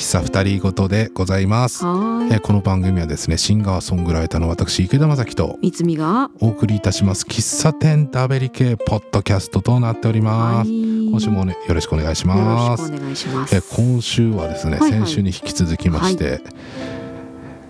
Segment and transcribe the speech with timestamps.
[0.00, 1.84] 喫茶二人ごとでございます。
[1.84, 2.32] はーい。
[2.32, 11.10] えーこの番組はですねシンガーソングライターの私池田正樹といつみがお送りいたします喫茶店ダベリ系ポッドキャストとなっております、い。
[11.10, 13.54] 今週も、ね、よろしくお願いしよろますしくお願いします。
[13.54, 15.00] えー今週はですね、はいはい。
[15.00, 16.40] 先週に引き続きまして、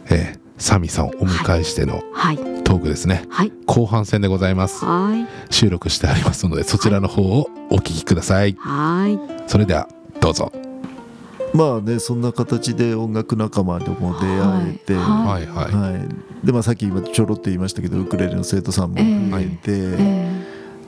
[0.08, 2.36] えーサミさんをお迎えしてのはい。
[2.62, 3.52] トークですね、はい。
[3.66, 4.84] 後半戦でございます。
[4.84, 8.56] は収録してありますのでそちらの方をお聞きください。
[8.60, 9.48] はーい。
[9.48, 9.88] それでは
[10.20, 10.52] どうぞ
[11.52, 16.46] まあねそんな形で音楽仲間とも出会えて、ははいはい、はい。
[16.46, 20.30] でまあ、さっき今ちょろっと言いましたけどウクレレの生徒さんも増えて、え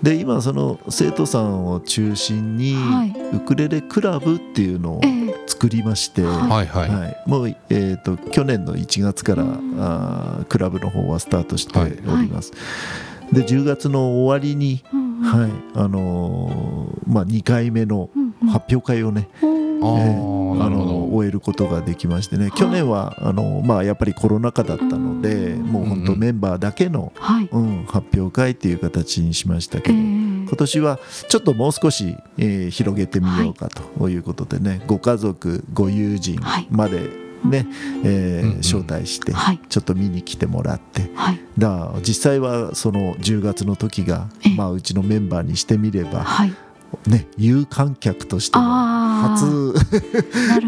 [0.03, 3.37] で今その生徒さんを中心に、はい。
[3.37, 5.09] ウクレレクラブっていうのをー、え。
[5.09, 7.23] ー作りまして、ははいはい、はい。
[7.27, 9.77] もう、えー、と去年の1月から、うん。
[9.79, 11.85] あークラブの方はスタートしてお
[12.17, 12.53] ります。
[13.33, 15.23] で10月の終わりに、うんうん。
[15.23, 15.51] はい。
[15.75, 18.49] あのーまあ、2回目のうんうん。
[18.49, 20.01] 発表会をね、あほーー。
[20.01, 22.51] えーあの終えることができましてね。
[22.55, 27.49] 去年はあの、まあ、やっぱりコロナ禍だったのでうんもう本当メンバーだけの、はい。
[27.51, 36.67] うん、発表会っていう形にしましたけえど、ー今年はちょっともう少し、えー広げてみようかということでね、ご家族ご友人はい。
[36.71, 37.09] まで
[37.45, 37.67] ね、
[38.05, 38.59] えーうんうん。
[38.59, 39.61] 招待してはい。
[39.69, 41.11] ちょっと見に来てもらって。
[41.15, 41.41] はい。
[41.59, 46.53] だ実際はその10月の時がええ、まあ、うちのメンバーにしてみれば、はい
[47.07, 49.75] ね、有観客としてのあ初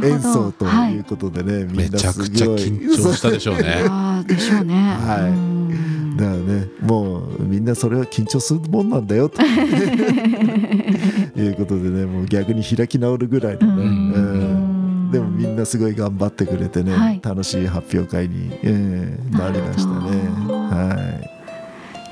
[0.05, 3.85] 演奏とはいいうことでね、みめんなちゃくちゃすごい緊張したでしょうね。
[4.27, 4.75] でしょうね。
[4.75, 5.31] はい。
[5.31, 6.17] うん。
[6.17, 9.43] だからねもうみんなそれは緊張するもんなんだよと。
[11.37, 17.21] いうことでねもう逆に開き直るぐらいのね、でもみんなすごい頑張ってくれてね、はい。
[17.23, 19.95] 楽しい発表会に、えーなりましたね。
[20.49, 21.34] はい、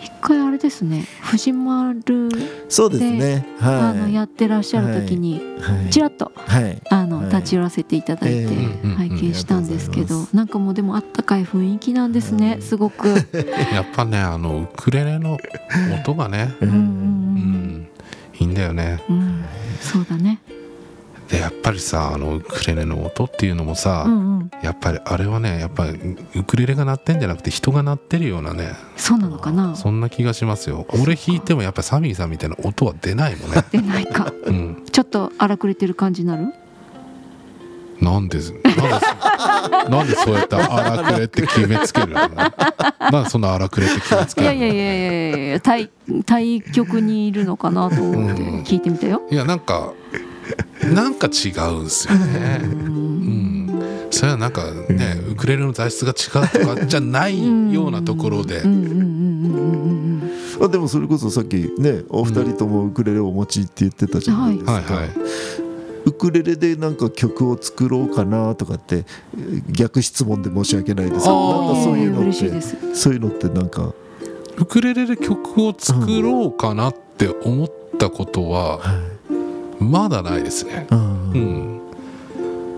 [0.03, 2.29] 一回あれですね藤丸
[2.69, 3.47] そうですね。
[3.61, 4.15] あのはい。
[4.15, 6.81] やってらっしゃる時にはいちらっとはい。
[6.91, 8.47] あのはい立ち寄らせていただいてえ
[8.85, 13.09] え拝見したんですけありがとうございまどなんかもうでもあったかい雰囲気なんですねすごく。
[13.73, 15.39] やっぱねあのウクレレの
[16.01, 17.89] 音がねううんうんうん
[18.39, 19.45] いいんだよねうんうん
[19.81, 20.41] そうだね。
[21.33, 24.33] でやっぱりさあのウクレレの音っていうのもさ、うんうん
[24.63, 25.93] やっぱりあれはねやっぱり
[26.37, 29.75] ウクレレが鳴ってんじゃなくて人が鳴ってるようなねそうなのかな？
[29.75, 34.33] そんな気がしますよ俺弾いてもやっぱりサミーさんみたいな音は出ないもんね出ないか。
[34.45, 36.53] うんちょっと荒くれてる感じになる？
[38.01, 42.15] なんでなんでなんでそうやって荒くれって決めつけるの？
[42.15, 44.53] なんでそんな荒くれって決めつけるの？
[44.55, 45.91] いやいやいやいや対
[46.27, 49.23] 対極にいるのかなと思ってうん聞いてみたよ。
[49.31, 49.93] いやなんか
[50.95, 52.61] なんか違うんすよね。
[52.63, 53.67] ううん。
[53.67, 58.59] んそれはなんかねウクレレの材質が違うとかじゃないようなところで。
[58.61, 58.71] うん。
[58.71, 58.81] うん。
[58.81, 58.85] うん。
[58.85, 58.93] うん。
[58.93, 60.23] うん。
[60.59, 60.65] うん。
[60.65, 65.09] あでもそれこそさっきねお二人ともウクレレをお持ちって言ってたじゃないですか、はいはい
[66.05, 66.97] ウクレレでなん。
[66.97, 69.05] か曲を作ろうかなとかって
[69.71, 71.77] 逆質問で申し訳ないですけどなん。
[71.77, 72.61] かそういうのって。
[72.97, 73.69] そういうのってなん。
[73.69, 73.95] か、
[74.59, 79.12] ウクレレで曲を作ろうかなって思ったことははい
[79.83, 80.87] まだないですね。
[80.91, 81.81] あうーん。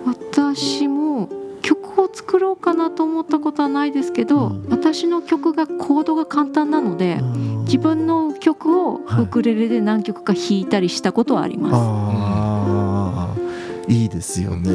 [0.06, 1.28] 私も
[1.62, 4.66] 曲を作ろうかなと思ったことはないですけど、うん。
[4.68, 7.64] 私の曲がコードが簡単なので、うん。
[7.64, 9.24] 自分の曲をはい。
[9.24, 11.74] ウクレレで何曲か弾いたりしたことはあります。
[11.76, 13.43] あー
[13.88, 14.70] いいですよね。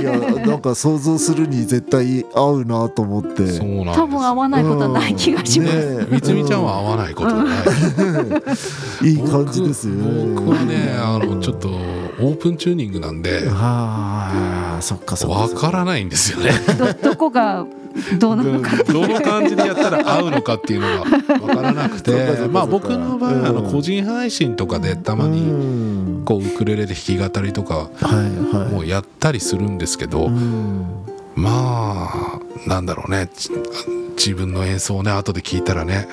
[0.00, 3.46] いやなんか想像するに絶対合うなと思って。
[3.46, 3.98] そうなんです。
[3.98, 5.76] 多分合わないことはない気がします。
[5.76, 5.98] うん。
[5.98, 7.44] ねみつみちゃんは合わないことな
[9.02, 9.08] い。
[9.08, 10.34] いい感じですよね。
[10.34, 13.48] 僕僕はねあのちょっとオープンチューニングなんで。
[13.50, 15.36] ああそっかそっか。
[15.36, 16.50] わからないんですよね。
[16.78, 17.66] ど どこが
[18.18, 18.76] どうなのか。
[18.84, 22.12] どの感じでやったら合うのかっていうのがわからなくて。
[22.50, 27.90] まあ僕の場合あのうん個人配信とかでたまににこうウクレレで弾き語りとか
[28.72, 30.84] もうやったりするんですけどうん。
[31.34, 33.28] まあなんだろうね。
[33.34, 33.50] ち
[34.16, 36.08] 自分の演奏をね後で聞いたらね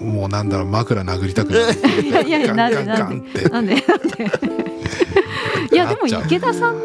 [0.00, 1.64] もうなんだろう枕殴りたくなる。
[2.06, 3.48] いやいやなんでガンガンって。
[3.48, 3.74] なんで？
[3.74, 4.30] なんで？
[5.72, 6.80] いやでも池田さんの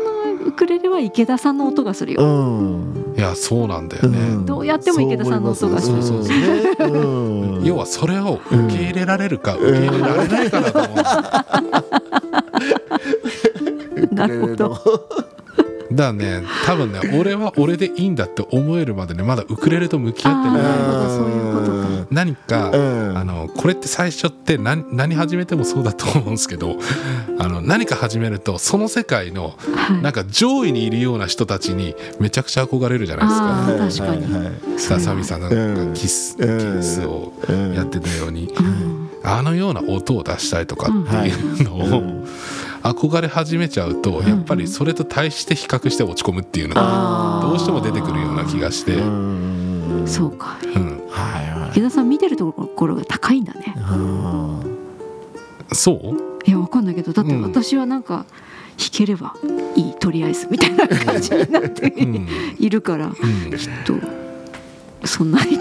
[0.48, 2.24] ウクレレは池田さんの音がするよ。
[2.24, 4.46] うんいやそうなんだよね、うん。
[4.46, 5.92] どうやっても池田さんの音がす。
[5.92, 6.36] るそう思いま
[6.76, 6.86] すね。
[6.88, 7.66] うん。
[7.66, 10.96] 要はそれを受け入れられるか受け入れられないかだと思う。
[14.14, 14.78] なるほど。
[15.98, 16.44] だね。
[16.66, 20.62] 多分ね俺は俺でいいんだって思えるまでねまだウクレレと向き合ってない。
[20.62, 22.08] どそういうことか。
[22.12, 23.18] 何か、うん。
[23.18, 26.78] あのこれって最初って何何始めてもそうだと思うんですけど
[27.40, 30.02] あの何か始めるとその世界のはい。
[30.02, 34.06] なんか上位にいるような人たちにめちゃくちゃ憧れるじゃないですか。
[34.08, 34.40] 確か
[34.70, 34.80] に。
[34.80, 35.94] さあサミさんがうん。
[35.94, 36.80] キス、うん。
[36.80, 37.34] キスを
[37.76, 39.10] やってたように、うん。
[39.24, 42.28] あのような音を出したいとかっていうのを、うん
[42.92, 50.04] 憧れ始めちゃうとやっぱりそれと対して比較して落ち込むっていうのがどうしても出てくるような気がして、うん。
[50.06, 50.58] そうか。
[50.64, 51.70] うん、はいはい。
[51.72, 53.76] 池田さん見てるところが高いんだね。
[53.80, 54.60] あ
[55.74, 55.98] そう？
[56.48, 57.42] いやわかんないけどだってうん。
[57.42, 58.26] 私はなんか
[58.78, 59.36] 弾ければ
[59.76, 62.28] いいとりあえずみたいな感じになってうん、
[62.60, 63.96] いるからうん、きっと
[65.06, 65.58] そんなに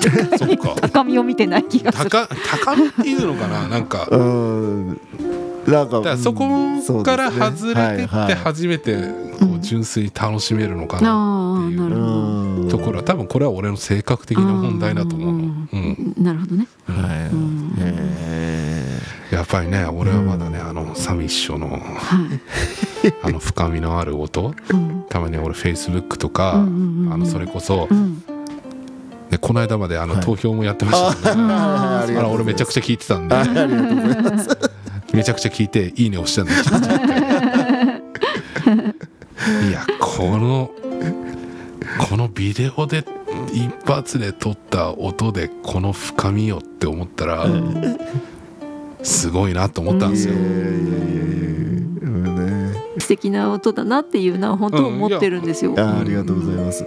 [0.92, 2.10] 高みを見てない気がする。
[2.10, 2.28] 高
[2.64, 3.68] 高みっていうのかな？
[3.68, 4.20] なんかーう
[4.92, 5.00] ん
[5.66, 8.96] なんかだからそこから外れてってはいはい初めて
[9.38, 11.12] こう純粋に楽しめるのかなあ
[11.66, 12.06] あなるほど。
[12.06, 12.68] うん。
[12.68, 16.68] ところは多分これは俺の性格的な問題だと思うの、うん、なるほどね。
[16.86, 17.28] はい。
[17.28, 17.74] うん。
[17.78, 19.00] へ
[19.32, 21.80] やっぱりね俺はまだねあのサミッショのはい。
[23.22, 24.54] あの深みのある音。
[24.70, 25.04] うん。
[25.08, 28.22] たまに俺フェイスブックとか、あのそれこそ、うん。
[29.30, 30.24] でこの間まであのはい。
[30.24, 33.34] 投票もやってましたよね、あーあの俺めちゃくちゃ聞いてたんで
[35.16, 36.86] めちゃくちゃ聞いて「いいね」押したんで一日
[39.68, 40.70] いやこの
[42.08, 43.02] このビデオで
[43.50, 47.46] 一発で撮った音でこの深みよって思ったら
[49.02, 50.34] すごいなと思ったんですよ。
[50.34, 55.74] いやいやいやいやうんね素敵な音だなっていうのは本当思ってるんですよ。
[55.78, 56.84] あありがとうございます。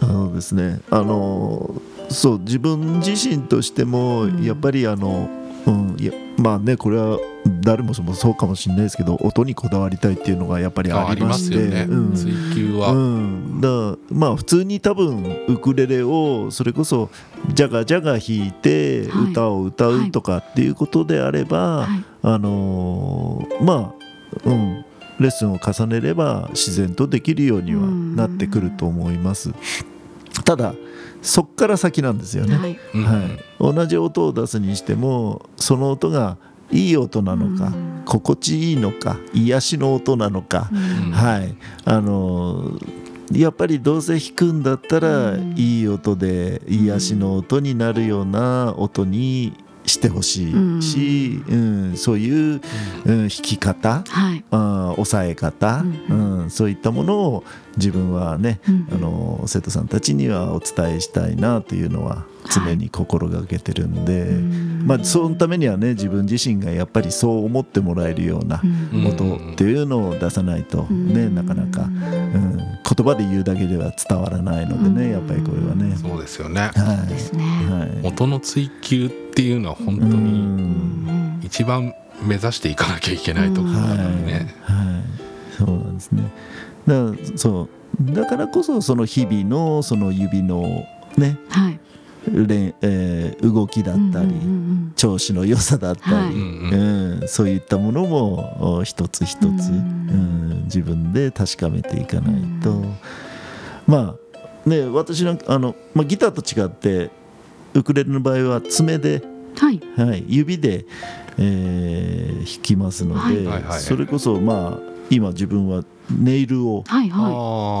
[0.00, 4.42] あのですね、あのそう自分自身としてもうん。
[4.42, 5.30] やっぱりあの、
[5.66, 7.18] うん、いやまあねこれは
[7.62, 12.14] 誰もそうかもしれないですけど音にこだわりたいっていうのがやっぱりあありましてうん。
[12.14, 17.10] 追求は、うん、だまあ普通に多分ウクレレをそれこそ
[17.54, 19.30] ジャガジャガ弾いてはい。
[19.30, 22.04] 歌を歌うとかっていうことであれば、はい。
[22.22, 23.94] あのーま
[24.44, 24.84] あうん。
[25.20, 29.52] レッスンを重ねれば自然とできるようにはなってくると思います。
[30.44, 30.74] ただ
[31.20, 32.78] そっから先なんですよね、はい。
[32.94, 33.04] うん。
[33.04, 36.36] はい、同じ音を出すにしてもその音が
[36.72, 38.02] いい音なのか、うん。
[38.04, 40.74] 心地いいのか癒しの音なのか、う
[41.08, 41.12] ん。
[41.12, 41.54] はい。
[41.84, 43.02] あのー
[43.32, 45.54] やっぱりどうせ弾くんだったら、うん。
[45.56, 49.54] いい音で癒しの音になるような音に
[49.86, 51.96] してほしいし、うん。
[51.96, 52.60] そういう、
[53.04, 54.44] うん、弾き方はい。
[54.50, 57.44] あー抑え方、ううんそういったものを
[57.76, 58.88] 自分はね、うん。
[58.92, 64.86] あの生徒さんたちにはお伝えしたいなというのは常に心がけてるんで、うん。
[64.86, 69.06] まあ、そのためにはね自分自身がやっぱりそう思ってもらえるようなうん。
[69.06, 75.12] 音っていうのを出さないとね、なかなか、うん、言葉で言うだけでは伝わらないのでね、うん。
[75.12, 75.96] やっぱりこれはね。
[75.96, 76.70] そうですよね。
[76.74, 77.08] はい。
[77.08, 77.44] ですね。
[77.44, 78.06] はい。
[78.06, 81.40] 音の追求っていうのは本当うにん。
[81.42, 85.02] 一番目指していかなきゃいけないところはい、だからね、は
[85.54, 86.30] い、そうなんですね。
[86.86, 87.68] だからそ
[88.10, 88.14] う。
[88.14, 90.86] だからこそその日々のその指の
[91.16, 91.78] ね、はい。
[92.30, 96.34] れえー動きだったり、うんうん調子の良さだったり、はい。
[96.34, 97.28] うんうん。
[97.28, 99.50] そういったものもお一つ一つ、うん。
[99.50, 100.62] うん。
[100.64, 102.94] 自分で確かめていかないと、うん。
[103.86, 104.14] ま
[104.66, 107.10] あね私なんかあの、まあ、ギターと違って
[107.74, 109.80] ウクレレの場合は爪で、うんはい。
[109.96, 110.84] はい、指で、
[111.38, 113.80] えー弾きますので、はい。
[113.80, 117.22] それこそまあ今自分はネイルを、はいは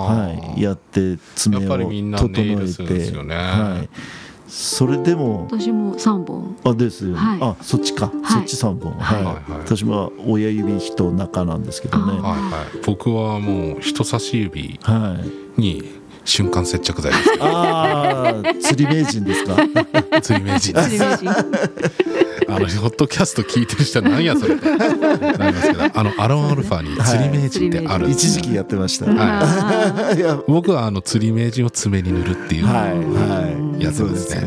[0.06, 3.34] はい、やって爪を整えて、よね。
[3.34, 3.88] はい、
[4.48, 5.58] それでもい。
[5.58, 6.56] 私も三本。
[6.64, 7.38] あですよね、はい。
[7.40, 8.14] あそっちか、はい。
[8.26, 8.92] そっち3本。
[8.92, 9.34] はい、はい。
[9.34, 12.20] はい私は親指と中なんですけどね。
[12.22, 12.86] あはいはい。
[12.86, 15.18] 僕はもう人差し指は
[15.56, 15.60] い。
[15.60, 17.30] に瞬間接着剤です。
[17.40, 19.56] ああ釣り名人ですか？
[20.22, 20.88] 釣り名人です。
[20.88, 21.30] 釣り名人。
[22.48, 24.68] あのホットキャスト聞いてる人は何やそれって。
[24.76, 30.38] なりますけどあのアロンアルファに釣り名人ってあるんです一時期やってました、あい、 や。
[30.46, 33.82] 僕はあの釣り名人を爪に塗るっていう、はいはい。
[33.82, 34.42] やつですね。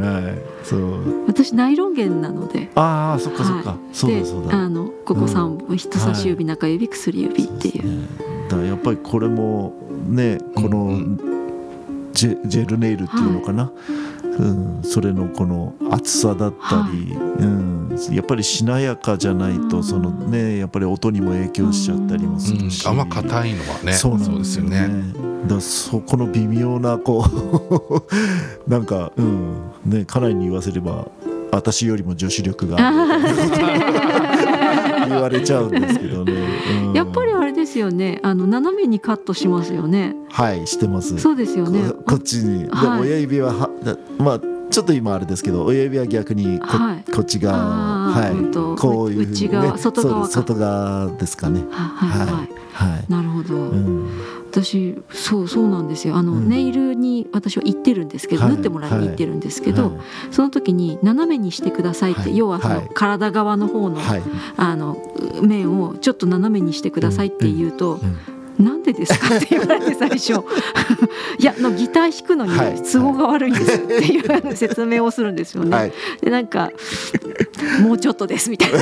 [0.00, 0.38] はい。
[0.64, 0.80] そう。
[0.80, 2.70] ー私ナイロン弦なので。
[2.74, 3.78] ああそっかそっか、はい。
[3.92, 4.58] そうだでそうだ。
[4.58, 8.06] あのここ三本、人差し指、中指、薬指っていう。
[8.48, 9.74] ねだからやっぱりこれも
[10.08, 11.38] ねこのうん
[12.12, 13.70] ジェジェルネイルっていうのかな、
[14.22, 24.82] うん、それのこの厚さだったり、うん、やっぱりしなやかじゃないとそのねやっぱり音にも影響しちゃったりもするし、うん、あんま硬いのはねそうなんでですすよね。
[24.82, 25.14] よね。
[25.46, 28.02] だそこの微妙なこう
[28.68, 29.54] なんかうん
[29.86, 31.06] ね家内に言わせれば
[31.52, 32.96] 私よりも女子力がある
[35.08, 36.32] 言われちゃうんですけどね、
[36.88, 36.92] うん。
[36.92, 37.27] やっぱり
[37.84, 38.20] あれですよね。
[38.22, 40.14] あの斜めにカットしますよね。
[40.30, 41.18] はいしてます。
[41.18, 41.90] そうですよね。
[41.90, 43.00] ここっちに、ではい。
[43.02, 47.04] 親指ははだまあちょっと今あれですけど親指は逆にこ,、はい。
[47.12, 47.56] こっち側。
[48.10, 48.32] はい。
[48.78, 51.64] こういうふうに、ね、内側外側外側ですかね。
[51.70, 52.26] ははい。
[52.26, 52.48] はい。
[52.78, 53.56] はい、なるほど。
[53.56, 54.08] うん、
[54.50, 56.16] 私そうそうなんですよ。
[56.16, 56.48] あの、うん。
[56.48, 58.52] ネイルに私は行ってるんですけど、はい。
[58.54, 60.00] 縫ってもらいに行ってるんですけど、はい。
[60.30, 62.36] その時に斜めにしてくださいって、はい。
[62.36, 62.88] 要はその、はい。
[62.94, 64.22] 体側の方の,、はい、
[64.56, 64.96] あの
[65.42, 70.32] 面をちょっと斜めにしてくださいって言うと、うんなんでですかって言われて最初。
[71.38, 72.82] いやあのギター弾くのにはい。
[72.82, 75.76] 都合が悪いんですっていう説明をするんですよね。
[75.76, 76.70] はい、でなんか
[77.82, 78.78] もうちょっとですみたいな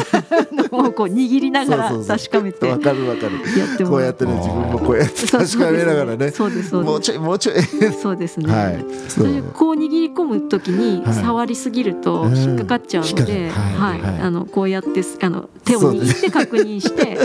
[0.79, 3.35] のをこう握りながら確かめてやわかるわかる。
[3.37, 6.31] ってこうやってね自分もこうやって確かめながらね。
[6.31, 6.91] そうですそうです。
[6.91, 7.57] もうちょいもうちょい。
[8.01, 8.53] そうですね。
[8.53, 8.85] はい。
[9.09, 11.15] それでこう握り込むときにはい。
[11.15, 12.37] 触りすぎるとうん。
[12.37, 14.03] 引っかかっちゃうので、ははいい。
[14.03, 14.21] はい。
[14.21, 17.19] あのこうやってすあの手を握って確認して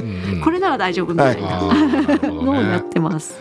[0.43, 1.71] これなら大丈夫みたいな
[2.41, 3.35] あーなるほどのをやっねてます。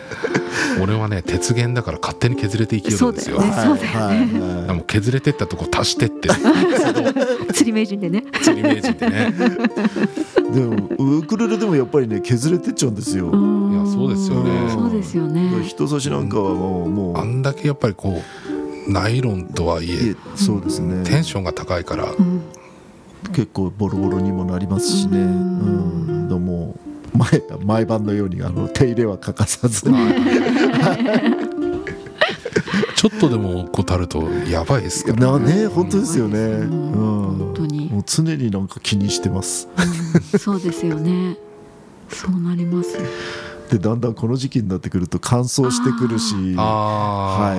[0.81, 3.41] 俺はね鉄弦だから勝手に削れていきよるんですよ。
[3.41, 3.85] そうだよね。
[3.85, 4.17] はい。
[4.17, 4.67] はい。
[4.67, 6.29] でも削れてったとこ足してって。
[7.53, 8.23] 釣り名人でね。
[8.41, 9.33] 釣り名人でね。
[10.53, 13.29] でもウクレレでもやっぱりね削れてっちゃうんですよ、い
[13.75, 14.69] やそうですよね。
[14.69, 15.49] そうですよね。
[15.63, 16.89] 人差しなんかはもう。
[16.89, 18.21] もうあんだけやっぱりこ
[18.87, 21.03] うナイロンとはいいええそうですね。
[21.03, 22.11] テンションが高いから。
[22.11, 22.41] うん。
[23.33, 25.19] 結構ボロボロにもなりますしね。
[25.19, 26.27] ううんん。
[26.27, 26.75] でも
[27.13, 29.97] 前毎晩のようにあの手入れは欠かさずに。
[32.95, 36.37] ちょっとでも怠るとやばいですからなね本当ですよね。
[36.39, 36.91] うん。
[36.91, 37.89] うん本当に。
[37.89, 39.67] もう常になんか気にしてます。
[40.33, 40.39] うん。
[40.39, 41.37] そうですよね。
[42.09, 42.97] そうなります。
[43.71, 47.55] でだんだんこの時期になってくると乾燥してくるしあは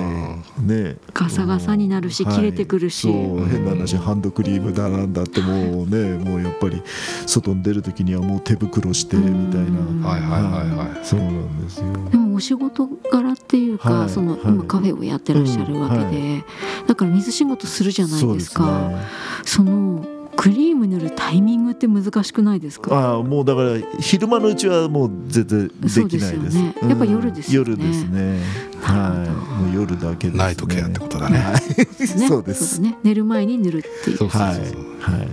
[0.59, 0.61] い。
[0.61, 0.97] ね。
[1.11, 3.01] ガサガサになるしはい切れてくるし。
[3.01, 6.83] そう変な話ハンドクリームだなんだってもうねもうやっぱり
[7.25, 10.87] 外に出る時にはもう手袋してみたいうんなはいはいはい。
[10.95, 11.03] はい。
[11.03, 11.91] そうなんですよ。
[12.11, 14.09] でもお仕事柄っていうか、はい。
[14.11, 14.41] そのはい。
[14.43, 16.37] 今カフェをやってらっしゃるわけで、うん。
[16.37, 16.43] は
[16.89, 18.89] だから水仕事するじゃないですか。
[18.89, 18.97] ね。
[19.43, 20.05] その
[20.35, 22.95] クリーム塗るタイミングって難しくないですか？
[22.95, 25.99] ああもうだから昼間のうちはもう全然できないです。
[25.99, 26.75] そうですよね。
[26.81, 27.71] やっぱ夜ですよね。
[27.71, 28.39] 夜ですね。
[28.81, 29.61] はい。
[29.63, 30.43] もう夜だけですね。
[30.43, 31.37] ナイトケアってことだね。
[31.37, 31.53] はい。
[31.53, 32.27] ね。
[32.27, 32.81] そうです。
[32.81, 32.97] だね。
[33.03, 34.27] 寝る前に塗るっていう。
[34.27, 34.57] はい。
[34.99, 35.27] はい。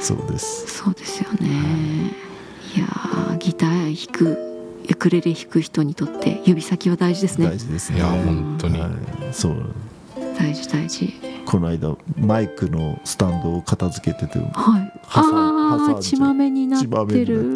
[0.00, 0.66] そうです。
[0.78, 2.14] そうですよね。
[2.76, 2.78] い。
[2.78, 4.38] やーギター弾く
[4.90, 7.48] ウクレレ弾く人にとって指先は大事ですね。
[7.48, 7.98] 大事ですね。
[7.98, 8.80] いや本当に。
[8.80, 8.90] はい。
[9.32, 9.56] そう。
[10.38, 11.12] 大事大事
[11.46, 15.00] この間マイクのスタンドを片付けててはい。
[15.14, 17.52] ああ血まめになってる。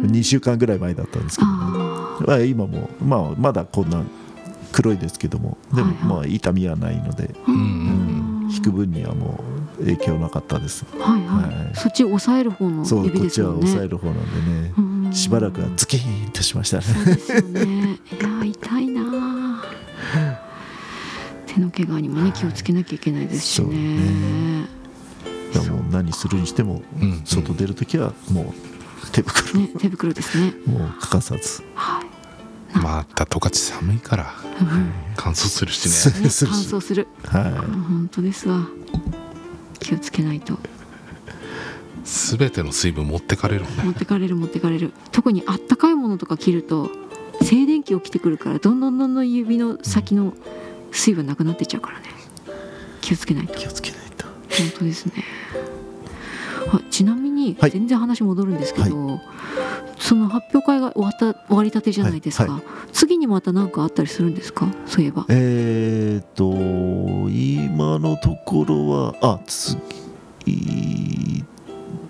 [0.00, 1.56] 2週間ぐらい前だったんですけど、ね。
[1.58, 4.02] あまあ、今も、まあ、まだこんな
[4.72, 9.42] 黒いですけどもでもまあ痛みはないので、引く分にはも
[9.78, 10.84] う影響なかったです。
[10.98, 11.74] はいはい、はい。
[11.74, 14.74] そっち押さえる方のそうこっちは抑える方なんでね。
[14.78, 15.12] うん。
[15.12, 16.82] しばらくはズキーンとしましたね。
[16.82, 17.64] そうですよね。
[17.64, 18.49] いや
[21.86, 24.68] 怪我にもね気をつけなきゃいけないですしそうね。
[25.68, 28.54] もう何するにしてもうん外出る時はも
[29.04, 29.70] う手袋ね。
[29.78, 30.54] 手袋ですね。
[30.66, 31.62] もう欠かさず。
[31.74, 34.92] はい、また十勝寒いからうん。
[35.16, 36.14] 乾燥するしね。
[36.22, 37.08] 乾燥する。
[37.24, 37.44] は
[37.88, 38.66] 本当ですわ。
[39.80, 40.58] 気をつけないと。
[42.04, 43.82] 全ての水分持ってかれるもんね。
[43.84, 44.92] 持ってかれる持ってかれる。
[45.12, 46.90] 特にあったかいものとか切ると
[47.42, 50.34] 静電気起きてくるからどんどんどんどん指の先の
[50.92, 52.06] 水分なくなっていっちゃうからね。
[53.00, 53.54] 気をつけないと。
[53.54, 54.26] い気をつけないと。
[54.26, 55.12] 本当ですね。
[56.72, 57.70] あちなみにはい。
[57.70, 59.20] 全然話戻るんですけど、
[59.98, 62.62] その発表会が終わった終わりたてじゃないですか、はい。
[62.92, 64.68] 次にまた何かあったりするんですか？
[64.86, 65.26] そういえば。
[65.28, 69.78] えー、と今のところはあ次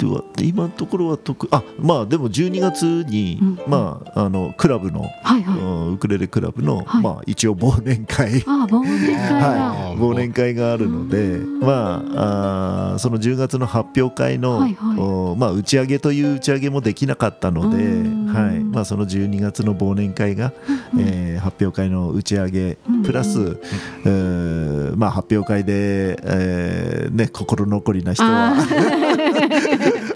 [0.01, 5.59] では今のところは特あまあでも12月に、うんまああのクラブの、はいはい。
[5.59, 7.03] うんウクレレクラブの、はい。
[7.03, 8.43] まあ一応忘年会。
[8.47, 14.99] ああ忘年会だ、はい、忘年会があるので、まあ、あーその10月の発表会の、はいはい。
[14.99, 18.27] おまあ、打ち上げという打ち上げもできなかったので、うん。
[18.27, 18.61] はい。
[18.61, 20.53] まあ、その12月の忘年会が、
[20.99, 23.59] えー発表会の打ち上げうんプラス、
[24.05, 28.55] えーまあ、発表会で、えーね、心残りな人は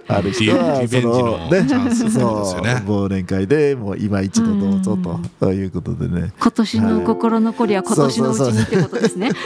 [0.08, 0.56] ある人。
[0.56, 1.66] はリリベンジのそね。
[1.66, 2.82] チャンスってことですそうよね。
[2.87, 6.32] 忘年会でもう今一度どうぞとうんということでね。
[6.38, 9.30] 今年の心残りは今年のうちにってことですね。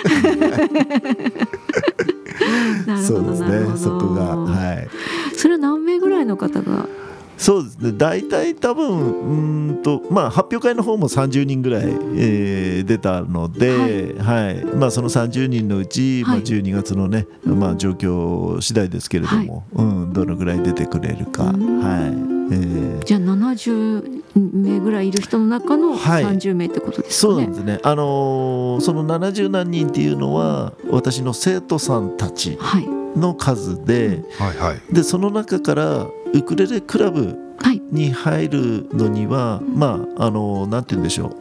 [2.87, 3.43] なるほどそうです。
[3.43, 3.77] ね。
[3.77, 4.89] そこがはい。
[5.37, 6.87] それは何名ぐらいの方が
[7.39, 7.93] そうですね。
[7.97, 14.65] 大体多分うーんとまあ発表会の方も30人ぐらい、えー出たので、はい。
[14.65, 21.81] まあ、その30人のうち、まあ、はい12月のね、まあ、状況次第ですけれども、うん、どのぐらい出てくれるか、うん。
[21.81, 22.01] はい。
[22.01, 23.05] えー。
[23.05, 24.23] じゃあ70
[24.55, 26.25] 名ぐらいいる人の中のはい。
[26.25, 27.35] 30名ってことですかね。
[27.35, 27.59] そうなんで。
[27.59, 32.87] すね、あのーその70何人っていうのは私の生徒さんたちはい。
[33.19, 34.95] の数ではいはい。
[34.95, 37.83] でその中からウクレレクラブはい。
[37.91, 41.33] に入るのには、まああのなんて言うんでしょう。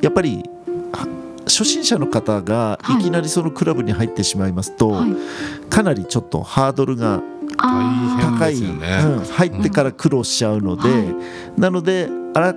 [0.00, 0.42] やっぱり
[0.92, 1.06] は
[1.44, 3.02] 初心者の方がはい。
[3.02, 5.10] いきなりそのクラブに入ってしまいますと、はい。
[5.68, 7.22] かなりちょっとハードルが
[7.56, 9.00] 高い、ですよね。
[9.04, 11.60] うん入ってから苦労しちゃうので、はい。
[11.60, 12.54] なのであら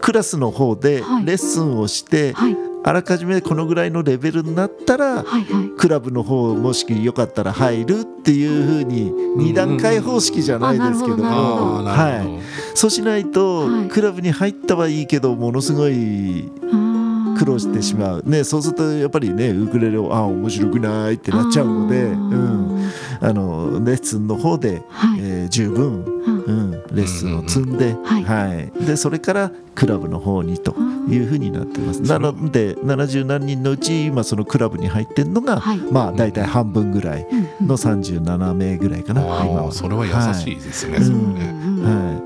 [0.00, 1.26] クラスの方ではい。
[1.26, 2.56] レッスンをして、はい
[2.86, 5.68] あらかじめこのぐらいのレベルになったら、はいはい。
[5.76, 11.16] クラブの方もしよかったら入るっていうふうに2段階方式じゃないですけど。
[11.16, 13.88] も、はい、そうしないと、はい。
[13.88, 16.48] クラブに入ったはいいけどものすごい
[17.38, 22.90] 苦労してしまう、ね、そうするとやっぱりねウクレレをあ面白くないってなっちゃうので、うん、
[23.20, 25.20] あのレッスンの方で、はい。
[25.20, 26.44] えー十分、うん。
[26.46, 28.24] うん、レッスンを積んで、はい。
[28.24, 30.74] はい、でそれからクラブの方にと
[31.08, 32.02] いうふうになってます。
[32.02, 35.78] なので70何人のうち今そのクラブに入ってるのが、はい。
[35.78, 37.26] まあ大体半分ぐらい
[37.60, 39.72] の37名ぐらいかな、今ああは。
[39.72, 41.06] それは優しいですね、はい。
[41.06, 41.82] うん。
[41.82, 42.22] は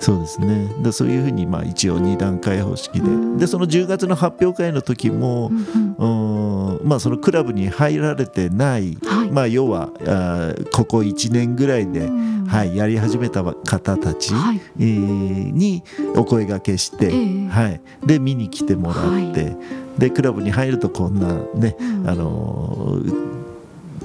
[0.00, 0.66] そうですね。
[0.82, 3.08] でそういうふうにまあ一応2段階方式で。
[3.38, 6.88] でその10月の発表会の時もう、んうん。
[6.88, 9.30] まあ、そのクラブに入られてない、はい。
[9.30, 12.46] まあ、要はあーここ1年ぐらいで、うん。
[12.46, 14.60] はい、やり始めた方たち、はい。
[14.78, 15.82] えーに
[16.16, 17.48] お声がけして、ええ。
[17.48, 19.56] はい、で見に来てもらって、はい。
[19.98, 22.08] でクラブに入るとこんなね、うん。
[22.08, 23.39] あのー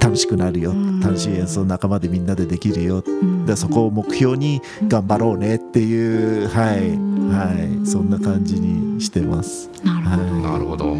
[0.06, 1.00] 楽しくなるよ、うん。
[1.00, 3.44] 楽しい演奏仲間でみんなでできるよ、うん。
[3.44, 7.28] でそこを目標に頑張ろうねっていう、はい、うん。
[7.28, 9.68] はい、そんな感じにしてます。
[9.84, 10.42] なるほど、はい。
[10.42, 10.94] なるほど。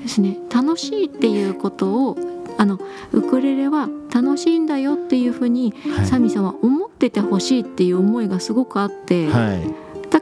[0.00, 0.38] ですね。
[0.54, 2.16] 楽しいっていうことを
[2.56, 2.78] あの
[3.12, 6.06] ウクレレは楽しいんだよっていうふうに、はい。
[6.06, 9.62] サミさんは思っててほしいっていう思いがすごくあって、はい。
[9.62, 9.68] だ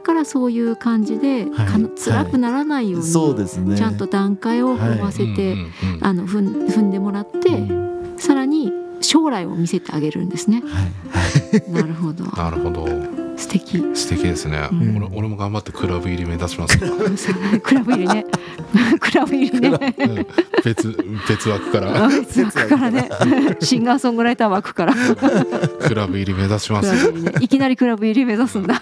[0.07, 2.01] からそういう感じで、はい。
[2.01, 3.77] 辛くならないように、そうですね。
[3.77, 6.05] ちゃんと段階を踏ませて、うんうんうん。
[6.05, 8.15] あの踏ん踏んでもらって、うん。
[8.17, 8.71] さらに
[9.01, 10.63] 将来を見せてあげるんですね。
[10.65, 11.71] はい。
[11.71, 12.23] なるほど。
[12.23, 12.87] なるほど。
[13.35, 13.83] 素敵。
[13.93, 14.97] 素敵ですね、うん。
[14.97, 16.79] 俺俺も頑張ってクラブ入り目指します。
[16.83, 16.89] わ
[17.61, 18.25] クラブ入りね。
[18.99, 19.69] クラブ入りね。
[19.69, 20.25] うん。
[20.63, 22.07] 別別枠から。
[22.07, 23.09] 別枠からね。
[23.59, 24.95] シンガーソングライター枠から。
[25.85, 27.11] クラブ入り目指します。
[27.11, 27.33] ね。
[27.41, 28.81] いきなりクラブ入り目指すんだ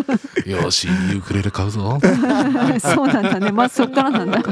[0.46, 1.98] よしウクレレ買うぞ。
[2.80, 3.52] そうなんだね。
[3.52, 4.42] まずそっからなんだ。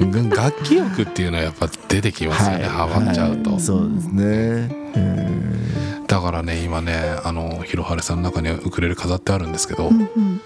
[0.00, 3.60] うん楽器欲っていうのはやっぱ出てきますよね、ハマっちゃうと、はい。
[3.60, 4.22] そうですね。
[4.96, 6.06] うん。
[6.06, 10.40] だからね今ねあの広晴さんの中にウクレレ飾ってあるんですけど、うんうん。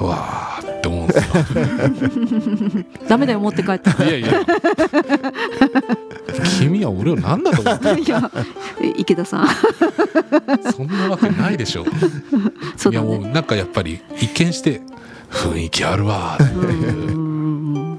[0.00, 2.84] うわーって思うんですよ。
[3.08, 4.42] ダメだよ持って帰ったいやいや。
[6.58, 8.30] 君は俺を何だと思っていや
[8.96, 9.46] 池田さん。
[10.72, 11.84] そんなわけないでしょ。
[12.76, 14.80] そうだいやもうねなんかやっぱり一見して
[15.30, 16.36] 雰囲気あるわ。
[16.40, 17.20] ーっていうう
[17.94, 17.98] ん。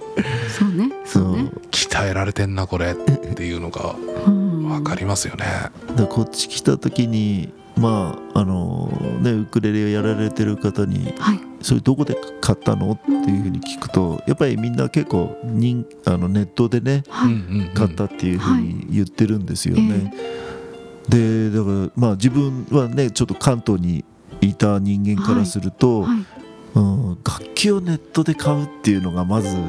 [0.49, 0.91] そうね。
[1.05, 1.37] そう。
[1.37, 1.51] ね。
[1.71, 2.91] 鍛えられてんなこれ。
[2.91, 2.95] っ
[3.35, 3.95] ていうのが
[4.27, 5.45] うん分かりますよね。
[5.95, 8.91] でこっち来た時にまああの
[9.21, 12.91] ねウクレレをやられてる方にはいそれどこで買ったの？
[12.91, 17.33] っていうふうに聞くとやっぱりみんな結構人あのネットでねはい。
[17.33, 20.13] うんうんうん買ったっていうふうに言ってるんですよね。
[21.09, 24.05] でだからまあ自分はねちょっと関東に
[24.41, 26.25] いた人間からすると、はい。
[26.75, 29.61] うん、楽器をネットで買うっていうのがまずう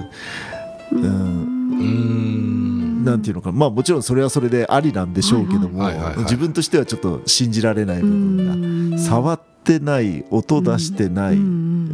[0.93, 3.05] うーん。
[3.05, 3.59] なんていうのかな。
[3.59, 6.17] まあもちろんそれはそれでありなんでしょうけどもはいはいはいはい。
[6.17, 11.85] はい自分としてはちょっと信じられない部分がが触ってない音出してない、ううん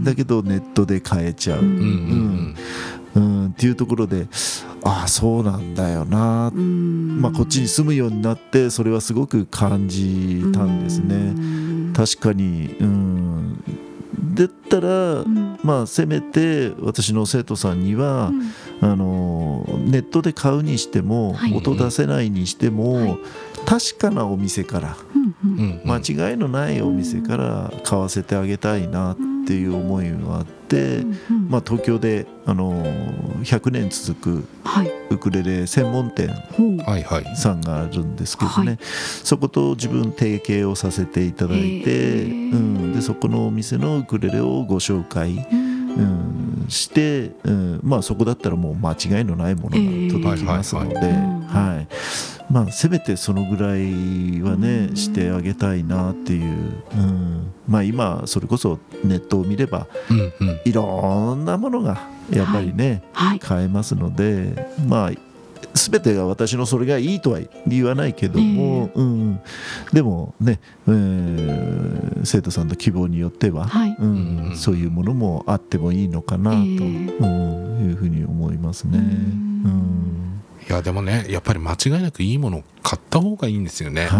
[0.00, 2.54] んだけどネットで買えちゃう、うんうん
[3.14, 3.22] うん。
[3.22, 3.46] うん。
[3.48, 4.26] っていうところで
[4.82, 7.20] ああそうなんだよな、うん。
[7.20, 11.14] まあ、こっちに住むようになってそれはすごく感じたんですね。
[11.14, 11.18] う
[11.90, 11.92] ん。
[11.94, 13.62] 確かに、うん、
[14.34, 15.58] だったら、うん。
[15.62, 18.32] まあせめて私の生徒さんには、
[18.80, 21.54] あのネットで買うにしても、はい。
[21.54, 23.18] 音出せないにしても、はい。
[23.64, 31.04] 確かなお店からうんうんうんうん間違いのないお店から買わせてあげたいなっていう思いがあって、
[31.48, 32.82] まあ、東京であの
[33.42, 34.90] 100年続くはい。
[35.10, 36.30] ウクレレ専門店
[37.36, 38.78] さんがあるんですけどね、はい。
[38.82, 45.72] そこと自分提携をさせていただいて、うん、でそこのお店のウクレレをご紹介、うん。
[45.92, 51.12] うん、して、うん、まあそこだったらもう間違いのないものが届きますので、
[52.52, 54.96] まあせめてそのぐらいはね、うん。
[54.96, 60.60] してあげたいなっていう、うん、まあ今それこそネットを見ればうんうん。
[60.66, 63.40] いろんなものがやっぱりね、はい。
[63.40, 65.10] 買えますのでまあ
[65.74, 69.40] 全てが私のそれがいいとは言わないけども、うん、
[69.92, 71.92] でもね、えー
[72.24, 73.96] 生徒さんの希望によっては、はい。
[73.98, 74.48] うん。
[74.50, 77.06] うんそういうものもあってもいいのかなと、い
[77.92, 78.98] うふうに思いますね。
[78.98, 79.91] ううんん
[80.74, 84.18] やでもねやっぱり間違いなくいいものを買った方がいいんですよね、は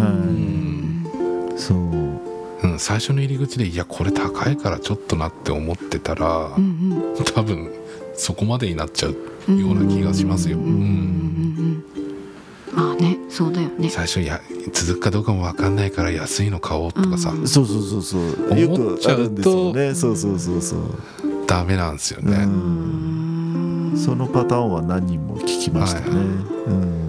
[1.57, 1.79] うそう。
[1.79, 7.73] うん、最初の入り口でいやこれ高いからちょっとなって思ってたら、うん多分
[8.15, 9.17] そこまでになっちゃう
[9.49, 11.85] うんような気がしますよ、うんうんうんうんうん
[12.75, 13.91] まあねそうだよね。
[13.91, 14.41] 最初いや
[14.73, 18.59] 続くかどうかも分かんないから安いの買おうとかさ、うんそうそうそうそう。
[18.59, 19.95] よくあるんですよね。
[19.95, 20.81] そうそうそうそう、
[21.47, 23.12] ダメなんですようね、ん、
[23.97, 27.03] そのパターンは何人も聞きましたね、はいうん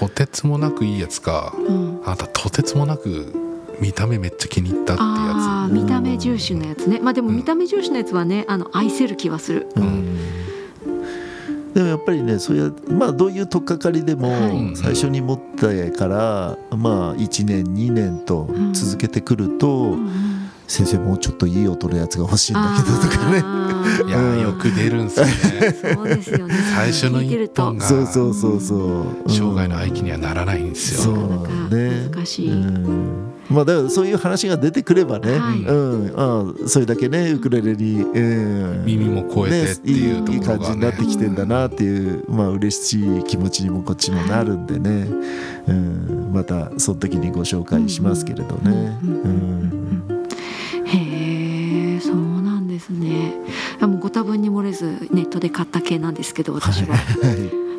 [0.00, 2.00] とてつもなくいいやつかうん。
[2.06, 3.34] あなたとてつもなく
[3.80, 7.00] 見た目めっちゃ気に入ったっていうやああ見た目重視のやつね。
[7.00, 9.66] まあでも見た目重視のやつはねあの愛せる気はする。
[9.76, 10.16] うん。
[11.74, 14.76] でもやっぱりねそういうまあどういう取っかかりでもはい。
[14.76, 20.29] 最初に持ったからまあ1年2年と続けてくると、うん
[20.70, 23.38] 先生もうちょっといい音のやつが欲しいんだけどとかね。
[24.06, 25.32] いやーよく出るんすよね。
[25.32, 26.54] ーそうですよね。
[26.76, 27.86] 最初の聞いてると一本が。
[27.88, 28.60] そうそうそう。
[28.60, 29.14] そう、うん。
[29.26, 32.08] 生涯の愛機にはならないんですよ、そうね。
[32.08, 32.52] 難しい。
[32.52, 35.58] うんまあだからそういう話が出てくればね、はい。
[35.58, 40.38] うん、ああそれだけねウクレレに、うん、耳も超えてっていうとね。
[40.38, 45.08] いい感じになってねきてんだなっていう、まあ嬉しい気持ちにもこっちもなるんでね、
[45.66, 48.96] うん、またその時にご紹介しますけれどね。
[49.02, 50.19] うん
[53.80, 56.96] あもうご多分に漏れずネットで買った系なんですけど私は。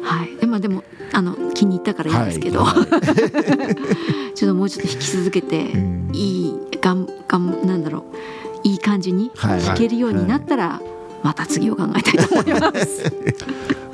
[0.03, 0.83] はい、でまあでも
[1.13, 2.85] あの気に入ったからいいんですけど、はい。
[4.35, 6.09] ちょっともうちょっと引き続けて、うん。
[6.13, 8.67] いいがんがんなんだろう。
[8.67, 9.61] いい感じにはい。
[9.61, 10.81] 弾けるようになったら、
[11.23, 13.13] また次を考えたいと思います。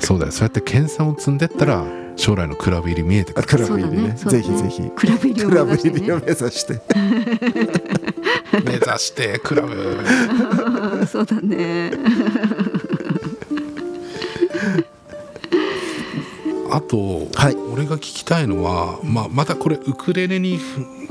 [0.00, 0.32] そうだよ。
[0.32, 1.84] そうやって研鑽を積んでったら
[2.16, 3.46] 将来のクラブ入り見えてくる。
[3.46, 4.14] クラブ入りね。
[4.16, 4.44] そうだね。
[4.48, 4.90] ねぜひぜひ。
[4.96, 6.00] クラブ入りをクラブ目指してね。
[6.00, 6.80] 入りを目指して。
[8.64, 9.98] 目指してクラブ
[11.08, 11.90] そうだね。
[16.70, 17.56] あと、はい。
[17.72, 20.58] 俺が聞きたいのは、まあ、またこれウクレレに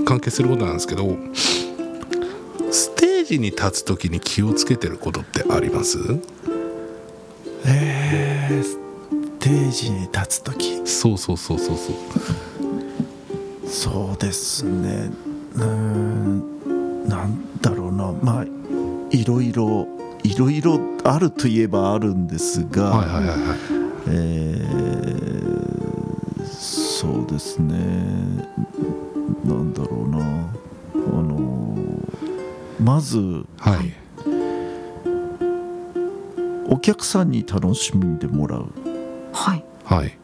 [0.06, 1.18] 関係することなんですけど
[2.72, 5.98] ステージに立つ時に気をつけてることってあります？
[7.66, 8.78] えー、ス
[9.40, 10.86] テージに立つ時？
[10.86, 11.96] そうそうそうそうそう。
[13.68, 15.10] そうですね。
[15.56, 18.12] うーんなんだろうな。
[18.22, 18.46] まあ
[19.12, 19.88] いろいろ
[20.24, 23.38] いろいろあるといえばあるんですが、はいはいはいはい。
[24.10, 25.58] えー
[26.98, 27.76] そうですね。
[29.46, 30.18] なんだろうな。
[30.20, 31.78] あの
[32.82, 33.94] まずはい。
[36.70, 38.72] お客さんに楽しんでもらう。
[39.32, 39.64] はい。
[39.86, 40.18] はい。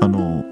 [0.00, 0.44] あのっ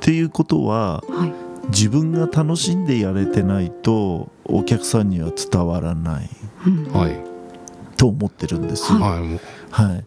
[0.00, 1.32] ていうことははい。
[1.70, 6.24] 自分が楽しんでやれてないとお客さんには伝わらない。
[6.24, 6.43] うん
[6.92, 7.96] はい。
[7.96, 8.98] と思ってるんですよ。
[8.98, 10.04] はいはい、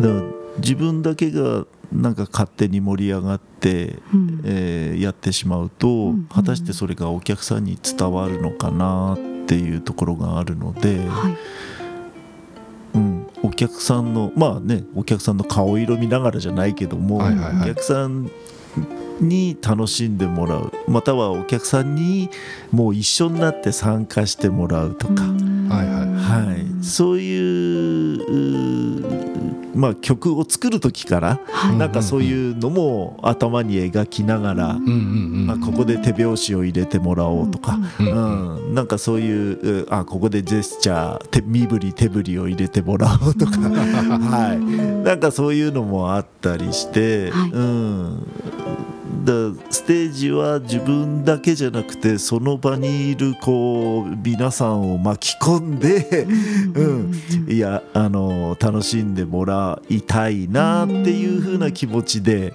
[0.00, 0.22] だから
[0.58, 4.40] 自分だけがなんか勝手に盛り上がって、うん。
[4.44, 6.24] えーやってしまうと、ん。
[6.24, 11.36] 果たしてそれがお客さんに伝わるのかなっていうところがあるので、はい。
[12.94, 17.70] うん、お客さんのまあねお客さんの顔色見ながらじゃないけども、はいはいはい。
[17.70, 18.30] お客さん
[19.22, 20.72] に楽しんでもらう。
[20.88, 22.30] またはお客さんに
[22.70, 26.52] もう一緒になって参加してもらうとか、はいはい。
[26.52, 29.32] はい、そういう
[29.74, 31.76] まあ、曲を作る時から、はい。
[31.76, 34.88] なんかそういうのも頭に描きながら、うんう
[35.46, 38.14] んあここで手拍子を入れてもらおうとか、うんうう
[38.68, 38.72] ん。
[38.72, 38.74] ん。
[38.74, 47.50] なんかそういううあここでジェスチャー手身振り手振りを入れてもらおうとか、 はい、なんかそういうのもあったりして、はい。
[47.50, 48.26] うん、
[49.24, 49.32] だ
[49.70, 56.24] ステージは自分だけじゃなくてその場にいるこう皆さんを巻き込んで、
[56.74, 57.12] うん、
[57.48, 62.52] いやあの楽しんでもらいたいなっていう風な気持ちで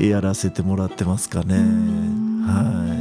[0.00, 1.56] やらせてもらってますかね。
[2.46, 2.98] はい。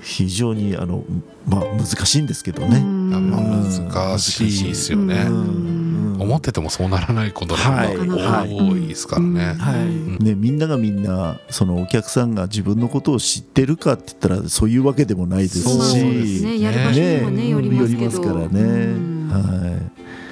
[0.00, 1.04] 非常にあの、
[1.46, 2.80] まあ、難しいんですけどね。
[2.80, 5.77] 難しいですよね、うん
[6.18, 10.24] 思っててもそうならないことが多いですからね、はい。
[10.24, 18.20] ね、みんながみんなそのお客さんが自分のことを知ってるかって言ったらそういうわけでもないですそうし、ですね、やる場所にもね、よります。
[18.20, 19.28] からね、うん。
[19.30, 19.90] は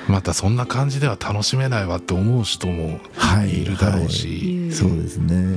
[0.08, 3.62] またそんな感じでは楽しめないわって思う人もはい。
[3.62, 5.54] いるだろうし、い、そうですね、うんう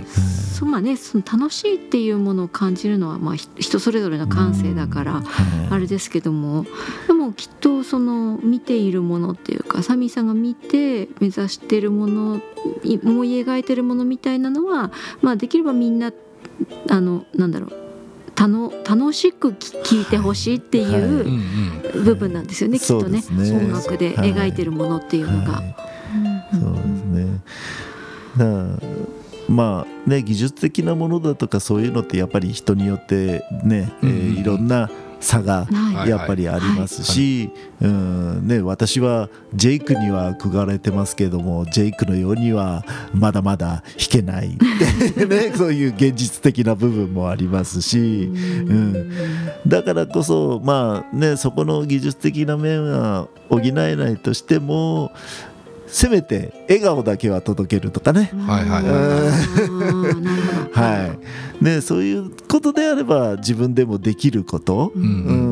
[0.00, 0.06] ん。
[0.06, 5.24] そうまあね、その楽しいっていうものを感じるのはまあひ人それぞれの感性だからはい。
[5.70, 6.66] あれですけども
[7.06, 12.40] でもきっとその見ているものっていうかサミーさんが見て目指しているもの
[12.84, 14.92] い思い描いてるものみたいなのは
[15.22, 16.12] まあできればみんな
[16.88, 17.72] あのなんだろう
[18.34, 21.26] たの楽しくき聞いてほしいってうんいう
[21.94, 23.22] うん部分なんですよね、きっとね。
[23.30, 25.52] 音楽で描いてるものっていうのが。
[25.52, 25.76] はい。
[26.52, 27.40] そうですね
[29.48, 34.88] まあね技術的なものだとかそういうのってやっぱり人によってね、えーうんいろんな
[35.20, 36.08] 差がはい。
[36.08, 38.46] やっぱりありますし、うん。
[38.46, 49.12] ね、私はジェイクには憧れてますけどもジェイクのようにはまだまだ弾けない、ね、 そういう現実的な部分もありますし、うん、
[49.66, 55.12] だからこそまあねそこの技術的な面は補えないとしても
[55.90, 58.30] せめて笑顔だけは届けるとかね。
[58.46, 58.90] はいはいは
[60.74, 61.10] い
[61.62, 61.82] はい。
[61.82, 65.02] そういうことであれば自分でもできること、うん。
[65.02, 65.06] う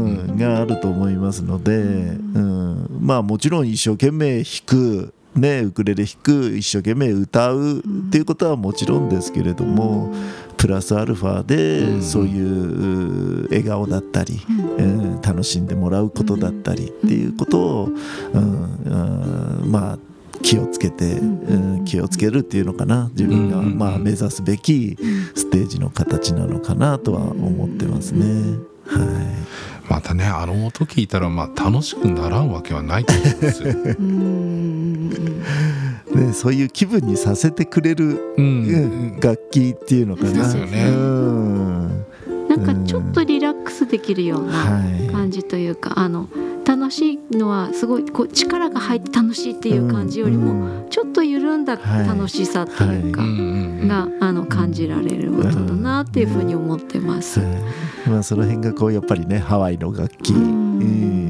[0.05, 2.87] んがあると思いますので、うん。
[3.01, 10.15] まあもちろん一生懸命弾く、ね、ウクレレ弾く一生懸命歌うっていうことはもちろんですけれども、
[10.57, 11.47] プラスアルファうん。
[11.47, 14.41] でそういう笑顔だったり、
[14.79, 17.85] うん楽しんでもらうことだったりっていうことを、
[18.33, 18.43] うん
[18.85, 19.99] うんまあ
[20.43, 21.85] 気をつけて、うん。
[21.85, 24.97] 気をつけるっていうのかな自分がうんまあ目指すべき
[25.35, 28.59] ステージの形なのかなとは思ってますね。
[28.87, 29.91] はい。
[29.91, 33.69] またねあの音聞いたらまあ楽しくならんわけはないと思うんですよ。
[33.99, 35.09] うん。
[35.09, 40.33] ね、そういう気分にさせてくれる、ううんん、楽器っていうのかな。
[40.33, 40.87] ですよね。
[40.89, 42.05] うん。
[42.49, 45.09] なんかちょっとリラックスできるようなはい。
[45.11, 46.29] 感じというか、あの
[46.69, 57.41] 楽しいのはすごいこう力が入って楽しいっていう感じよりも、うんちょっと緩んだはい楽しさっていうか、があの感じられる音だなっていうふうに思ってます。
[57.41, 60.83] はいまあ、その辺がこうやっぱりねハワイの楽器、うん。
[60.83, 60.85] え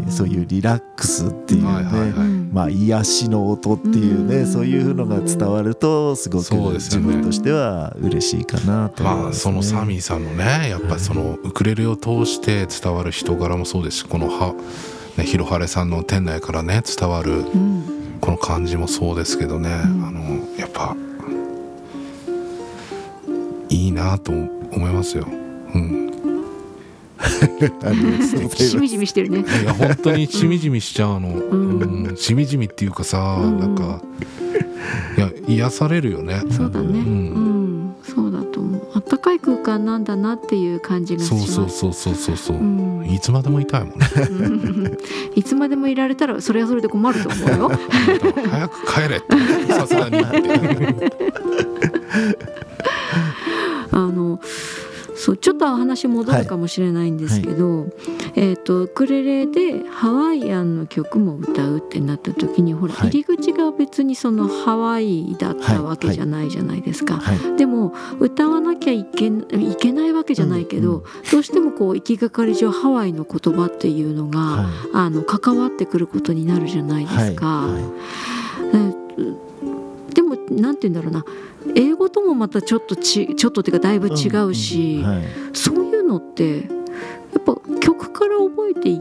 [0.07, 2.11] ーそういうリラックスっていうね、はいはいはい。
[2.11, 4.46] うんまあ癒しの音っていうね、うん。
[4.46, 9.05] そういうのが伝わるとすごく自分としては嬉しいかなと。
[9.05, 14.55] 思いまあそのサーミーさんのねやっぱりそのウクレレを通して伝わる人柄もそうですしこのは、
[15.19, 17.99] ね、ひろはれさんの店内からね伝わるうん。
[18.21, 19.73] この感じもそうですけどね、ん。
[20.05, 20.21] あの
[20.57, 20.97] やっぱ
[23.69, 25.27] いいなと思いますよ。
[25.27, 26.11] うん、
[28.55, 29.41] しみじみしてるね。
[29.41, 31.33] いや本当にしみじみしちゃうの、ん。
[32.09, 32.17] うん。
[32.17, 33.59] しみじみっていうかさ、うん。
[33.59, 34.01] なんか
[35.17, 36.43] いや癒されるよね。
[36.51, 36.87] そうだね。
[36.87, 37.48] ううん
[38.59, 38.90] と思う。
[38.94, 41.53] あったかい空間なんだなっていう感じがしそうます。
[41.53, 44.07] そうそうそうそうそう、うんいつまでもいたいもんね。
[44.29, 44.33] う
[44.90, 44.99] ん
[45.35, 47.71] いつまでもいられたらそれはそれで困ると思うよ。
[48.51, 50.18] 早く帰れってさすがに
[55.29, 57.88] そうちょっと話戻るかもしれないんですけど、
[58.35, 63.11] えっ、とウクレレでハワイアンの曲も歌うってなった時にほら、はい。
[63.11, 67.19] 入り口が別にそのハワイだったわけじゃないじゃないですか。
[67.19, 67.57] はい。
[67.59, 77.69] でも歌わなきゃいけいけないわけじゃないけど、うんどうしてもこう行きがかり上ハワイの言葉っていうのが、はあの関わってくることになるじゃないいですか。
[80.14, 81.25] でもなんて言うんだろうな
[81.75, 85.23] 英語ともまたちょっとちちょっとっていうかだいぶ違うし、んはい。
[85.53, 86.65] そういうのってや
[87.39, 89.01] っぱ曲から覚えていっ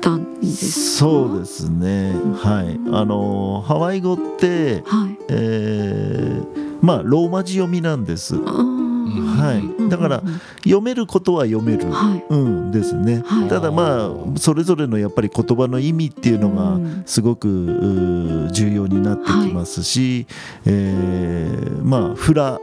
[0.00, 1.06] たんですか？
[1.06, 2.78] そうですね、はい。
[2.92, 5.18] あのハワイ語って、はい。
[5.28, 8.36] えーまあローマ字読みなんです。
[8.36, 8.75] あー
[9.20, 9.88] はい。
[9.88, 10.22] だから
[10.64, 11.86] 読めることは読める。
[12.28, 13.48] うんですね、はい。
[13.48, 17.02] ただまあそれぞれのやっぱり言葉の意味っていうのうがん。
[17.06, 20.26] すごく重要になってきますし、
[20.64, 22.60] えーまあフラ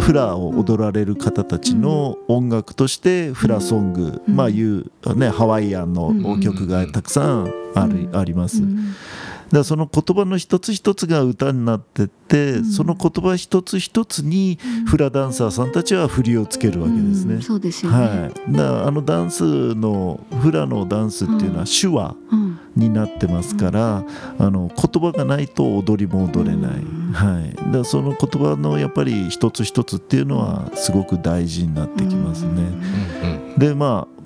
[0.00, 4.36] フラを踊られる方たちの音楽としてフラソング、うん。
[4.36, 8.16] まあいうねハワイアンの曲がたくさんある、うん。
[8.16, 8.62] あります。
[9.52, 12.64] うんだその言葉の一つ一つが歌になってって、うん。
[12.66, 17.36] その言葉一つ一つにフラダンサーさんたちは振りをつけるわけですね。
[17.36, 17.42] うん。
[17.42, 22.58] そうですよね、はい、だあのダンスのフラのダンスっていうのは手話うん。
[22.76, 24.04] になってますから、
[24.38, 27.12] あの言葉がないと踊りも踊れない、うん。
[27.12, 32.70] はい、だその言葉のやっぱり一つ一つっていうのはすごく大事になってきますね。
[33.56, 34.18] でまあ、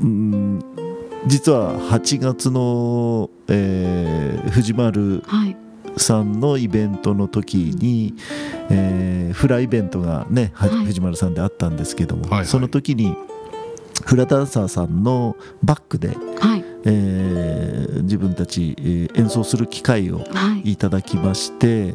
[0.00, 0.62] うん、
[1.26, 5.56] 実は8月の、えー藤丸はい。
[5.96, 8.14] さんのイベントの時に、
[8.70, 10.86] えーフライベントがね、ははい。
[10.86, 12.46] 藤丸さんであったんですけども、はいはい。
[12.46, 13.14] その時に
[14.04, 16.14] フラダンサーさんのバックで、は
[16.56, 16.64] い。
[16.84, 20.72] えー自分たち、えー演奏する機会をはい。
[20.72, 21.94] いただきまして、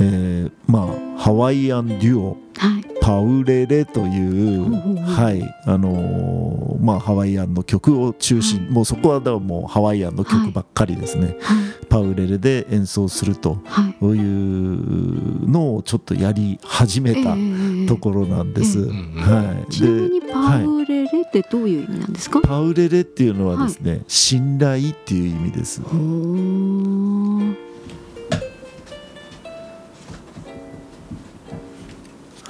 [0.00, 0.80] えーま
[1.16, 4.72] あハワイアンデュオはいパウレレという、
[5.04, 8.70] はいあのーまあ、ハワイアンの曲を中心、はい。
[8.70, 11.86] もうそこはだからもうハワイアンの曲ばっかりですね、はい。
[11.90, 13.94] パウレレで演奏するとはい。
[14.00, 17.38] そうのをちょっとやり始めたえ
[17.84, 18.78] えところなんです。
[18.78, 18.86] ええ。
[19.20, 25.82] はい、ちなみにでパウレレってどういう意味なんですか、パウレレっていうのはですね、信頼っていう意味です。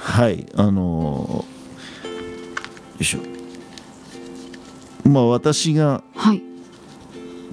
[0.05, 1.45] はいあのよ
[3.01, 3.21] いしょ。
[5.09, 6.43] まあ私がはい。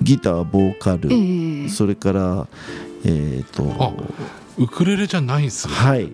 [0.01, 1.69] ギターボーカル、ええ。
[1.69, 2.47] それから
[3.05, 3.93] えっ、とあ
[4.57, 5.73] ウクレレじゃないんすね。
[5.73, 6.11] はい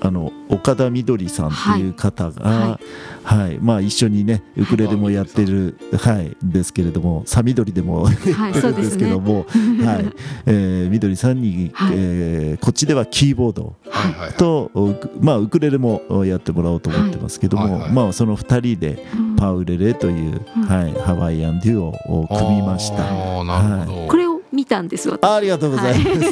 [0.00, 2.78] あの岡田みどりさんっていう方が、
[3.22, 3.58] はい。
[3.60, 10.14] まあ、一緒にねウクレレもやってる、はい、ですけれどもさみどりでもはいやってるんですけども、はい。
[10.46, 11.96] えーみどりさんに、はい。
[11.96, 17.72] えーこっちではキーボードはいはいと、ウクまあ、ウクレレもやってもらおうと思ってますけども、はい。
[17.72, 17.92] はいはい。
[17.92, 19.36] まあ、その2人でうん。
[19.36, 20.62] パウレレという、うん。
[20.64, 23.04] はい、ハワイアンデュオを組みました。
[23.04, 25.24] ああなるほど、これを見たんです私。
[25.28, 26.30] ありがとうございます。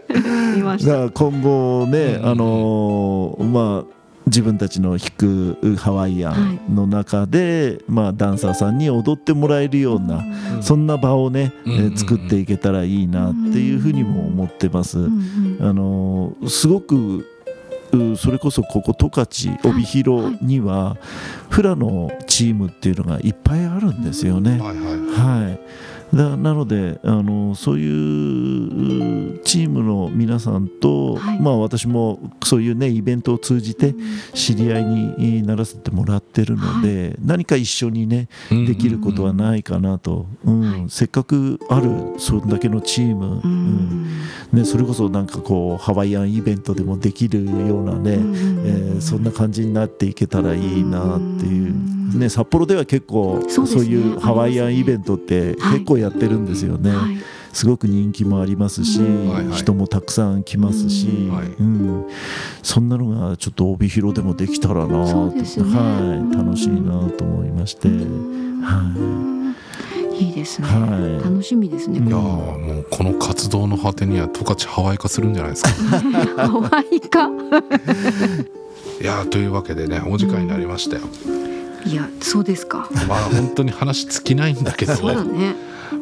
[0.61, 0.91] 見ました。
[0.91, 2.25] だから今後ね、うん。
[2.25, 10.23] あのーまあ自分たちの弾くハワイアンの中で、まあ、ダンサーさんに踊ってもらえるような、
[10.55, 10.63] うん。
[10.63, 11.71] そんな場をね、うん。
[11.71, 14.99] うんうんえー作っていけたらいいなっていうふうにも思ってます。
[14.99, 17.25] うんうんあのーすごく
[17.91, 19.27] うそれこそここ十勝
[19.69, 20.97] 帯広には
[21.49, 24.51] フラのチームっていうのがいっぱいあるんですよね。
[24.51, 25.45] はいはい。
[25.45, 25.59] はい、だ
[26.11, 31.39] なのであのそういううチームの皆さんと、はい。
[31.39, 33.95] まあ、私もそういうねイベントを通じて
[34.33, 38.65] 知り合いにならせてもらってるので、何か一緒にねうん。
[38.65, 40.61] できることはないかなと、うん。
[40.61, 40.85] はい。
[40.89, 44.05] せっかくあるそんだけのチーム、ううん。
[44.05, 44.07] ん
[44.51, 48.50] ね、それこそなんかこうハワイアンイベントでもできるようなね、えー
[49.01, 55.79] そんな感じになっていけたらいいなっていう、ね、札幌では結構そういうハワイアンイベントってはい。
[55.79, 57.17] 結構やってるんですよね、はい。
[57.53, 59.29] すごく人気もありますし、うん。
[59.29, 59.57] はいはい。
[59.57, 61.35] 人もたくさん来ますし、うん。
[61.35, 61.47] はい。
[61.47, 62.05] うん、
[62.63, 67.91] そんなのがちょっと帯広でもできたらなはい、楽しいなと思いまして、い。
[70.29, 71.23] いですね、はい。
[71.23, 72.07] 楽しみですね、うん。
[72.07, 75.69] いやーもうこの活動の果てには十勝ハワイ化するんじゃないですか。
[76.47, 77.29] ハワイか
[79.01, 81.01] いやーというわけでねお時間になりましたよ、
[81.85, 82.89] いやそうですか。
[83.07, 85.55] まあ本当に話尽きないんだけどそうだね。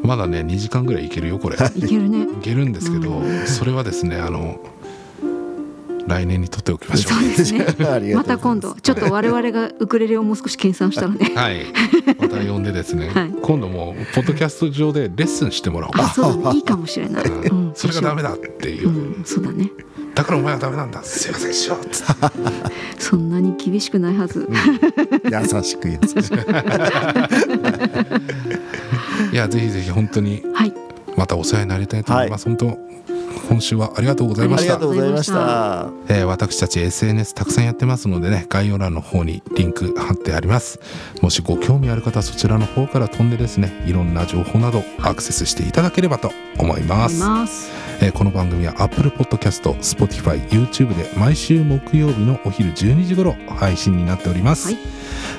[0.04, 1.58] まだね2時間ぐらいいけるよこれ。
[1.76, 2.28] いいけるね。
[2.42, 3.48] けるんですけど、うん。
[3.48, 4.60] それはですねあの
[6.08, 7.20] 来年にとっておきましょう。
[7.22, 7.66] そうですね。
[7.88, 8.76] ありがまた今とうございます。
[8.76, 11.66] 度ちょっと我々がウクレレをもう少し計算したらね はい。
[12.20, 13.34] また呼んでですね、はい。
[13.42, 16.58] 今度もうポッドキャスト上でレッスンしてもらおうあそうだね。
[16.58, 17.68] いいかもしれない、うん。
[17.68, 18.90] うん、それがダメだっていう。
[18.90, 19.22] う、ん。
[19.24, 19.72] そうだね
[20.16, 21.04] だからお前はダメなんだ。
[21.04, 22.22] すいませんしようっつって
[23.00, 24.50] そんなに厳しくないはず、
[25.24, 25.32] 優
[25.64, 26.36] しく優しく。
[29.32, 30.74] いやぜひぜひ本当にはい。
[31.16, 32.78] またお世話になりたいと思います、本当
[33.50, 35.90] 今週はありがとうございまありしたがとうございました。
[36.08, 40.80] えー私たち SNS たくさんやってますのでね概要欄の方にリンク貼ってあります。
[41.22, 47.20] もしご興味ある方はそちらの方から飛んでですねいろんな情報などアクセスしていただければと思います。
[47.20, 47.72] ます。
[48.02, 54.78] えーこの番組は Apple Podcast、Spotify、YouTube で毎週木曜日のお昼12時頃配信になっております、はい。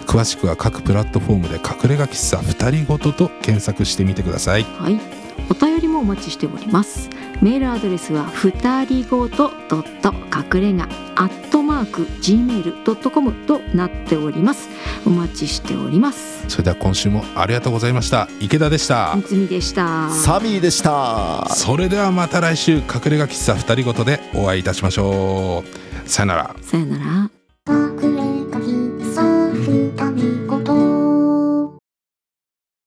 [0.06, 4.64] 詳しくは各プラットフォームで隠れ家喫茶二人ごとと検索してみてください。
[4.64, 5.19] はい
[5.50, 7.10] お便りもお待ちしております。
[7.42, 10.14] メールアドレスはふたりごとドット
[10.56, 14.68] 隠れ家アットマーク gmail.com となっております。
[15.04, 16.44] お待ちしております。
[16.48, 18.28] それでは今週もありがとうございました。
[18.40, 19.12] 池田でした。
[19.14, 20.08] 三つみでした。
[20.10, 21.46] サミーでした。
[21.48, 26.08] それではまた来週隠れ家喫茶二人ごとでお会いいたしましょう。
[26.08, 26.54] さよなら。
[26.62, 27.39] さよなら